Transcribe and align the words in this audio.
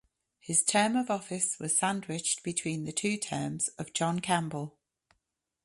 His 0.39 0.63
term 0.63 0.95
of 0.95 1.11
office 1.11 1.59
was 1.59 1.77
sandwiched 1.77 2.41
between 2.41 2.85
the 2.85 2.91
two 2.91 3.17
terms 3.17 3.67
of 3.77 3.93
John 3.93 4.19
Campbell. 4.19 4.75